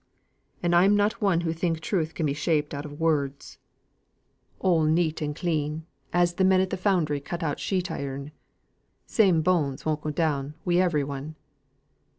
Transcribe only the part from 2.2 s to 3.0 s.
be shaped out in